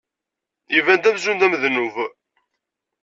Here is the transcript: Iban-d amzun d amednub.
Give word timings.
Iban-d 0.77 1.09
amzun 1.09 1.39
d 1.39 1.41
amednub. 1.45 1.95